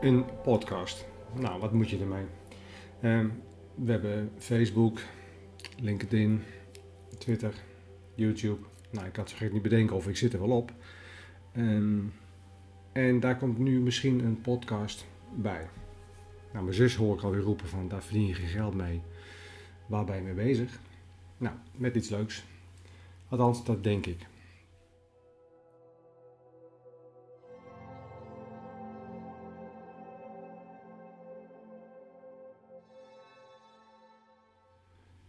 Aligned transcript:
Een 0.00 0.24
podcast. 0.42 1.06
Nou, 1.34 1.60
wat 1.60 1.72
moet 1.72 1.90
je 1.90 1.98
ermee? 1.98 2.24
Ehm, 3.00 3.28
we 3.74 3.90
hebben 3.90 4.30
Facebook, 4.38 5.00
LinkedIn, 5.80 6.42
Twitter, 7.18 7.54
YouTube. 8.14 8.60
Nou, 8.90 9.06
ik 9.06 9.16
had 9.16 9.30
zo 9.30 9.36
gek 9.36 9.52
niet 9.52 9.62
bedenken 9.62 9.96
of 9.96 10.08
ik 10.08 10.16
zit 10.16 10.32
er 10.32 10.40
wel 10.40 10.56
op. 10.56 10.72
Ehm, 11.52 11.98
en 12.92 13.20
daar 13.20 13.36
komt 13.36 13.58
nu 13.58 13.80
misschien 13.80 14.24
een 14.24 14.40
podcast 14.40 15.06
bij. 15.34 15.68
Nou, 16.52 16.64
mijn 16.64 16.76
zus 16.76 16.96
hoor 16.96 17.16
ik 17.16 17.22
alweer 17.22 17.40
roepen 17.40 17.68
van 17.68 17.88
daar 17.88 18.02
verdien 18.02 18.26
je 18.26 18.34
geen 18.34 18.48
geld 18.48 18.74
mee. 18.74 19.02
Waar 19.86 20.04
ben 20.04 20.16
je 20.16 20.22
mee 20.22 20.34
bezig? 20.34 20.78
Nou, 21.38 21.54
met 21.72 21.94
iets 21.94 22.08
leuks. 22.08 22.44
Althans, 23.28 23.64
dat 23.64 23.84
denk 23.84 24.06
ik. 24.06 24.26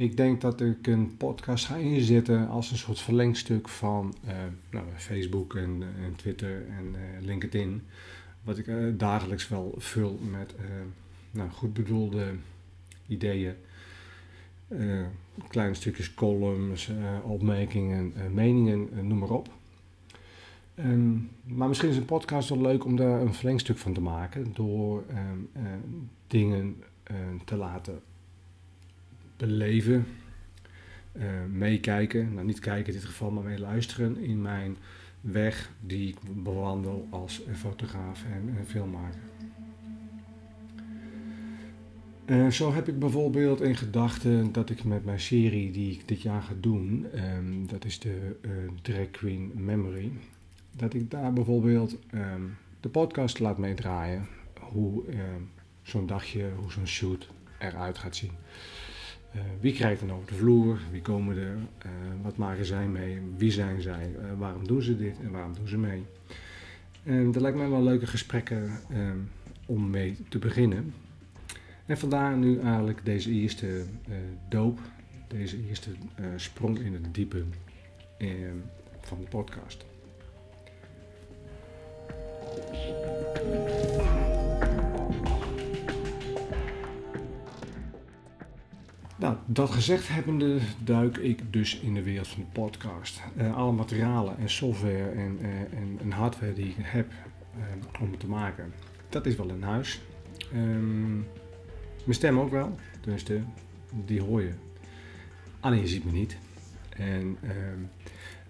Ik 0.00 0.16
denk 0.16 0.40
dat 0.40 0.60
ik 0.60 0.86
een 0.86 1.16
podcast 1.16 1.66
ga 1.66 1.76
inzetten 1.76 2.48
als 2.48 2.70
een 2.70 2.78
soort 2.78 3.00
verlengstuk 3.00 3.68
van 3.68 4.14
eh, 4.26 4.34
nou, 4.70 4.86
Facebook 4.96 5.54
en, 5.54 5.82
en 6.04 6.16
Twitter 6.16 6.66
en 6.68 6.94
eh, 6.94 7.24
LinkedIn. 7.24 7.82
Wat 8.42 8.58
ik 8.58 8.66
eh, 8.66 8.76
dagelijks 8.92 9.48
wel 9.48 9.74
vul 9.78 10.18
met 10.30 10.54
eh, 10.56 10.64
nou, 11.30 11.50
goed 11.50 11.72
bedoelde 11.72 12.34
ideeën. 13.06 13.54
eh, 14.68 15.06
kleine 15.48 15.74
stukjes 15.74 16.14
columns, 16.14 16.90
opmerkingen, 17.22 18.12
meningen, 18.32 18.88
noem 19.06 19.18
maar 19.18 19.30
op. 19.30 19.48
Ehm, 20.74 21.12
maar 21.42 21.68
misschien 21.68 21.88
is 21.88 21.96
een 21.96 22.04
podcast 22.04 22.48
wel 22.48 22.60
leuk 22.60 22.84
om 22.84 22.96
daar 22.96 23.20
een 23.20 23.34
verlengstuk 23.34 23.78
van 23.78 23.92
te 23.92 24.00
maken. 24.00 24.52
Door 24.54 25.04
ehm, 25.08 25.38
eh, 25.52 25.62
dingen 26.26 26.82
te 27.44 27.56
laten 27.56 28.00
beleven, 29.36 30.06
meekijken. 31.50 32.34
Nou, 32.34 32.46
niet 32.46 32.58
kijken 32.58 32.92
in 32.92 32.98
dit 32.98 33.08
geval, 33.08 33.30
maar 33.30 33.44
mee 33.44 33.58
luisteren 33.58 34.16
in 34.16 34.42
mijn 34.42 34.76
weg 35.20 35.70
die 35.80 36.08
ik 36.08 36.42
bewandel 36.42 37.06
als 37.10 37.42
fotograaf 37.52 38.24
en, 38.24 38.56
en 38.58 38.66
filmmaker. 38.66 39.20
Eh, 42.30 42.48
zo 42.48 42.72
heb 42.72 42.88
ik 42.88 42.98
bijvoorbeeld 42.98 43.60
in 43.60 43.76
gedachten 43.76 44.52
dat 44.52 44.70
ik 44.70 44.84
met 44.84 45.04
mijn 45.04 45.20
serie 45.20 45.70
die 45.70 45.92
ik 45.92 46.08
dit 46.08 46.22
jaar 46.22 46.42
ga 46.42 46.52
doen, 46.60 47.06
ehm, 47.12 47.66
dat 47.66 47.84
is 47.84 47.98
de 47.98 48.36
eh, 48.42 48.50
Drag 48.82 49.10
Queen 49.10 49.52
Memory, 49.54 50.12
dat 50.76 50.94
ik 50.94 51.10
daar 51.10 51.32
bijvoorbeeld 51.32 51.96
ehm, 52.10 52.42
de 52.80 52.88
podcast 52.88 53.38
laat 53.38 53.58
meedraaien. 53.58 54.26
Hoe 54.60 55.06
ehm, 55.06 55.42
zo'n 55.82 56.06
dagje, 56.06 56.50
hoe 56.56 56.72
zo'n 56.72 56.86
shoot 56.86 57.28
eruit 57.58 57.98
gaat 57.98 58.16
zien. 58.16 58.32
Eh, 59.32 59.40
wie 59.60 59.72
krijgt 59.72 60.00
dan 60.00 60.12
over 60.12 60.28
de 60.28 60.34
vloer? 60.34 60.78
Wie 60.90 61.02
komen 61.02 61.36
er? 61.36 61.56
Eh, 61.78 61.90
wat 62.22 62.36
maken 62.36 62.64
zij 62.64 62.86
mee? 62.86 63.18
Wie 63.36 63.50
zijn 63.50 63.82
zij? 63.82 64.14
Eh, 64.18 64.38
waarom 64.38 64.66
doen 64.66 64.82
ze 64.82 64.96
dit 64.96 65.16
en 65.20 65.30
waarom 65.30 65.54
doen 65.54 65.68
ze 65.68 65.78
mee? 65.78 66.04
En 67.02 67.32
dat 67.32 67.42
lijkt 67.42 67.56
mij 67.56 67.68
wel 67.68 67.82
leuke 67.82 68.06
gesprekken 68.06 68.70
om 69.66 69.90
mee 69.90 70.16
te 70.28 70.38
beginnen. 70.38 70.94
En 71.86 71.98
vandaar 71.98 72.36
nu 72.36 72.58
eigenlijk 72.58 73.04
deze 73.04 73.30
eerste 73.30 73.84
doop, 74.48 74.78
deze 75.28 75.66
eerste 75.68 75.90
sprong 76.36 76.78
in 76.78 76.92
het 76.92 77.14
diepe 77.14 77.44
van 79.00 79.18
de 79.20 79.26
podcast. 79.28 79.89
Nou, 89.20 89.36
dat 89.46 89.70
gezegd 89.70 90.08
hebbende 90.08 90.58
duik 90.84 91.16
ik 91.16 91.52
dus 91.52 91.80
in 91.80 91.94
de 91.94 92.02
wereld 92.02 92.28
van 92.28 92.40
de 92.40 92.60
podcast. 92.60 93.20
Eh, 93.36 93.56
alle 93.56 93.72
materialen 93.72 94.38
en 94.38 94.50
software 94.50 95.10
en, 95.10 95.38
eh, 95.40 95.78
en, 95.78 95.98
en 96.00 96.10
hardware 96.10 96.52
die 96.52 96.66
ik 96.66 96.74
heb 96.78 97.12
eh, 97.54 98.00
om 98.02 98.18
te 98.18 98.26
maken, 98.26 98.72
dat 99.08 99.26
is 99.26 99.36
wel 99.36 99.48
in 99.48 99.62
huis. 99.62 100.00
Ehm, 100.52 101.14
mijn 102.04 102.14
stem 102.14 102.38
ook 102.38 102.50
wel, 102.50 102.78
dus 103.00 103.24
de, 103.24 103.40
die 104.04 104.22
hoor 104.22 104.42
je. 104.42 104.52
Alleen 105.60 105.80
je 105.80 105.88
ziet 105.88 106.04
me 106.04 106.12
niet. 106.12 106.36
En 106.88 107.36
ehm, 107.42 107.80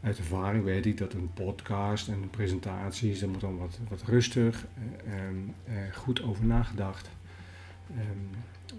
uit 0.00 0.18
ervaring 0.18 0.64
weet 0.64 0.86
ik 0.86 0.98
dat 0.98 1.12
een 1.12 1.30
podcast 1.34 2.08
en 2.08 2.30
presentaties, 2.30 3.20
dat 3.20 3.28
moet 3.28 3.40
dan 3.40 3.58
wat, 3.58 3.78
wat 3.88 4.02
rustig, 4.02 4.66
eh, 4.74 5.14
ehm, 5.14 5.34
eh, 5.64 5.94
goed 5.94 6.22
over 6.22 6.44
nagedacht, 6.44 7.10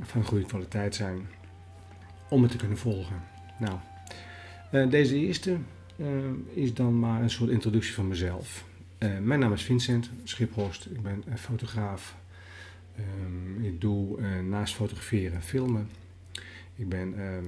van 0.01 0.23
goede 0.23 0.45
kwaliteit 0.45 0.95
zijn 0.95 1.27
om 2.31 2.41
het 2.41 2.51
te 2.51 2.57
kunnen 2.57 2.77
volgen. 2.77 3.21
Nou, 3.59 3.77
eh, 4.71 4.89
deze 4.89 5.15
eerste 5.15 5.57
eh, 5.95 6.07
is 6.53 6.73
dan 6.73 6.99
maar 6.99 7.21
een 7.21 7.29
soort 7.29 7.49
introductie 7.49 7.93
van 7.93 8.07
mezelf. 8.07 8.65
Eh, 8.97 9.17
mijn 9.17 9.39
naam 9.39 9.53
is 9.53 9.63
Vincent 9.63 10.09
Schiphorst, 10.23 10.85
ik 10.85 11.01
ben 11.01 11.23
fotograaf. 11.37 12.15
Ehm, 12.95 13.63
ik 13.63 13.81
doe 13.81 14.21
naast 14.41 14.75
fotograferen 14.75 15.33
en 15.33 15.41
filmen. 15.41 15.89
Ik 16.75 16.89
ben 16.89 17.19
ehm, 17.19 17.45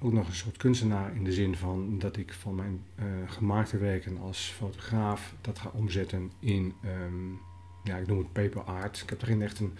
ook 0.00 0.12
nog 0.12 0.28
een 0.28 0.34
soort 0.34 0.56
kunstenaar 0.56 1.14
in 1.14 1.24
de 1.24 1.32
zin 1.32 1.56
van 1.56 1.98
dat 1.98 2.16
ik 2.16 2.32
van 2.32 2.54
mijn 2.54 2.80
gemaakte 3.26 3.78
werken 3.78 4.18
als 4.18 4.52
fotograaf 4.56 5.34
dat 5.40 5.58
ga 5.58 5.70
omzetten 5.72 6.30
in, 6.38 6.72
ehm, 6.82 7.30
ja, 7.84 7.96
ik 7.96 8.06
noem 8.06 8.18
het 8.18 8.32
paper 8.32 8.62
art. 8.62 9.00
Ik 9.00 9.10
heb 9.10 9.20
er 9.20 9.26
geen 9.26 9.42
echt 9.42 9.58
een, 9.58 9.72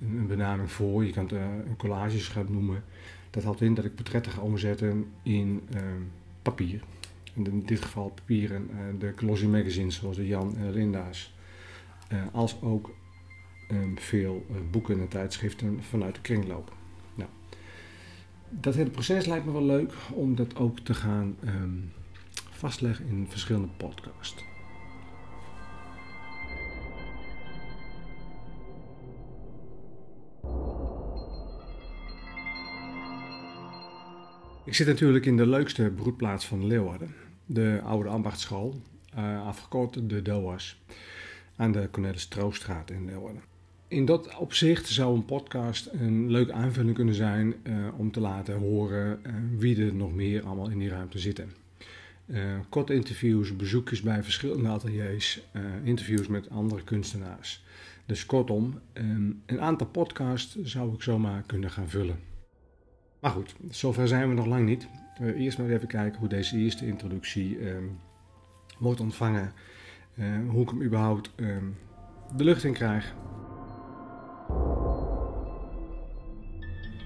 een, 0.00 0.26
benaming 0.26 0.70
voor. 0.70 1.04
Je 1.04 1.12
kan 1.12 1.22
het 1.22 1.32
een 1.32 1.76
collages 1.76 2.32
noemen. 2.48 2.84
Dat 3.30 3.42
houdt 3.42 3.60
in 3.60 3.74
dat 3.74 3.84
ik 3.84 3.94
portretten 3.94 4.32
ga 4.32 4.40
omzetten 4.40 5.06
in 5.22 5.62
ehm, 5.72 6.02
papier. 6.42 6.82
In 7.34 7.62
dit 7.66 7.80
geval 7.80 8.08
papier 8.08 8.54
en 8.54 8.70
eh, 8.70 9.00
de 9.00 9.12
glossy 9.16 9.46
magazines 9.46 9.94
zoals 9.94 10.16
de 10.16 10.26
Jan 10.26 10.56
en 10.56 10.72
Linda's. 10.72 11.34
Eh, 12.08 12.22
als 12.32 12.62
ook 12.62 12.90
ehm, 13.68 13.96
veel 13.96 14.46
eh, 14.50 14.56
boeken 14.70 15.00
en 15.00 15.08
tijdschriften 15.08 15.82
vanuit 15.82 16.14
de 16.14 16.20
kringloop. 16.20 16.72
Nou, 17.14 17.30
dat 18.48 18.74
hele 18.74 18.90
proces 18.90 19.26
lijkt 19.26 19.44
me 19.44 19.52
wel 19.52 19.64
leuk 19.64 19.92
om 20.12 20.34
dat 20.34 20.56
ook 20.56 20.78
te 20.78 20.94
gaan 20.94 21.36
ehm, 21.44 21.78
vastleggen 22.50 23.06
in 23.06 23.26
verschillende 23.28 23.68
podcasts. 23.76 24.47
Ik 34.68 34.74
zit 34.74 34.86
natuurlijk 34.86 35.26
in 35.26 35.36
de 35.36 35.46
leukste 35.46 35.92
broedplaats 35.96 36.46
van 36.46 36.66
Leeuwarden, 36.66 37.14
de 37.46 37.80
Oude 37.84 38.08
Ambachtschool, 38.08 38.82
eh, 39.14 39.46
afgekort 39.46 40.08
de 40.08 40.22
DOAS, 40.22 40.82
aan 41.56 41.72
de 41.72 41.88
Cornelis 41.90 42.26
Troostraat 42.26 42.90
in 42.90 43.04
Leeuwarden. 43.04 43.42
In 43.88 44.04
dat 44.04 44.36
opzicht 44.36 44.88
zou 44.88 45.16
een 45.16 45.24
podcast 45.24 45.88
een 45.92 46.30
leuke 46.30 46.52
aanvulling 46.52 46.94
kunnen 46.94 47.14
zijn 47.14 47.54
eh, 47.62 47.74
om 47.96 48.10
te 48.12 48.20
laten 48.20 48.58
horen 48.58 49.24
eh, 49.24 49.32
wie 49.58 49.86
er 49.86 49.94
nog 49.94 50.14
meer 50.14 50.44
allemaal 50.44 50.70
in 50.70 50.78
die 50.78 50.88
ruimte 50.88 51.18
zitten. 51.18 51.52
Korte 52.68 52.94
interviews, 52.94 53.56
bezoekjes 53.56 54.00
bij 54.00 54.22
verschillende 54.22 54.68
ateliers, 54.68 55.40
interviews 55.84 56.26
met 56.26 56.50
andere 56.50 56.84
kunstenaars. 56.84 57.64
Dus 58.06 58.26
kortom, 58.26 58.80
een 59.46 59.60
aantal 59.60 59.86
podcasts 59.86 60.62
zou 60.62 60.94
ik 60.94 61.02
zomaar 61.02 61.42
kunnen 61.46 61.70
gaan 61.70 61.88
vullen. 61.88 62.27
Maar 63.20 63.30
goed, 63.30 63.54
zover 63.70 64.08
zijn 64.08 64.28
we 64.28 64.34
nog 64.34 64.46
lang 64.46 64.64
niet. 64.66 64.88
Eh, 65.18 65.40
eerst 65.40 65.58
maar 65.58 65.68
even 65.68 65.88
kijken 65.88 66.18
hoe 66.18 66.28
deze 66.28 66.56
eerste 66.56 66.86
introductie 66.86 67.58
ehm, 67.58 67.84
wordt 68.78 69.00
ontvangen. 69.00 69.52
Eh, 70.14 70.24
hoe 70.48 70.62
ik 70.62 70.68
hem 70.68 70.82
überhaupt 70.82 71.30
ehm, 71.36 71.64
de 72.36 72.44
lucht 72.44 72.64
in 72.64 72.72
krijg. 72.72 73.14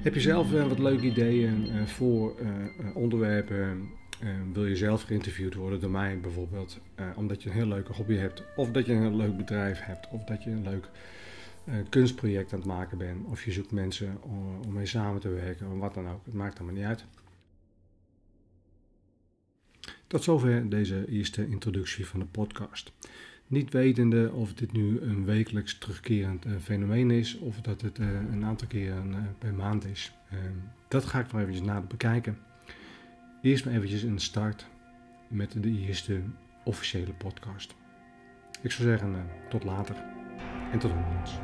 Heb 0.02 0.14
je 0.14 0.20
zelf 0.20 0.54
eh, 0.54 0.68
wat 0.68 0.78
leuke 0.78 1.04
ideeën 1.04 1.88
voor 1.88 2.34
onderwerpen? 2.94 3.88
Wil 4.52 4.66
je 4.66 4.76
zelf 4.76 5.02
geïnterviewd 5.02 5.54
worden 5.54 5.80
door 5.80 5.90
mij 5.90 6.20
bijvoorbeeld? 6.20 6.80
omdat 7.16 7.42
je 7.42 7.48
een 7.48 7.54
heel 7.54 7.66
leuke 7.66 7.92
hobby 7.92 8.14
hebt, 8.14 8.44
of 8.56 8.70
dat 8.70 8.86
je 8.86 8.92
een 8.92 9.00
heel 9.00 9.16
leuk 9.16 9.36
bedrijf 9.36 9.80
hebt, 9.80 10.08
of 10.10 10.24
dat 10.24 10.42
je 10.42 10.50
een 10.50 10.62
leuk 10.62 10.88
eh, 11.64 11.74
kunstproject 11.88 12.52
aan 12.52 12.58
het 12.58 12.68
maken 12.68 12.98
bent, 12.98 13.26
of 13.26 13.44
je 13.44 13.52
zoekt 13.52 13.70
mensen 13.70 14.22
om, 14.22 14.72
mee 14.72 14.86
samen 14.86 15.20
te 15.20 15.28
werken, 15.28 15.72
of 15.72 15.78
wat 15.78 15.94
dan 15.94 16.08
ook. 16.08 16.24
Het 16.24 16.34
maakt 16.34 16.58
allemaal 16.58 16.76
niet 16.76 16.84
uit. 16.84 17.04
Tot 20.06 20.22
zover 20.22 20.68
deze 20.68 21.08
eerste 21.08 21.48
introductie 21.48 22.06
van 22.06 22.20
de 22.20 22.26
podcast. 22.26 22.92
Niet 23.46 23.72
wetende 23.72 24.32
of 24.32 24.54
dit 24.54 24.72
nu 24.72 25.00
een 25.00 25.24
wekelijks 25.24 25.78
terugkerend 25.78 26.46
uh, 26.46 26.52
fenomeen 26.60 27.10
is 27.10 27.38
of 27.38 27.60
dat 27.60 27.80
het 27.80 27.98
uh, 27.98 28.06
een 28.32 28.44
aantal 28.44 28.68
keren 28.68 29.36
per 29.38 29.54
maand 29.54 29.84
is. 29.84 30.12
Ehm, 30.30 30.52
dat 30.88 31.04
ga 31.04 31.20
ik 31.20 31.32
nog 31.32 31.40
eventjes 31.40 31.66
nader 31.66 31.86
bekijken. 31.86 32.38
Eerst 33.42 33.64
maar 33.64 33.74
eventjes 33.74 34.02
een 34.02 34.20
start 34.20 34.66
met 35.28 35.62
de 35.62 35.70
eerste 35.70 36.20
officiële 36.64 37.12
podcast. 37.12 37.74
Ik 38.62 38.70
zou 38.70 38.88
zeggen 38.88 39.26
tot 39.48 39.64
later 39.64 40.21
en 40.72 40.78
tot 40.78 40.90
horens. 40.90 41.38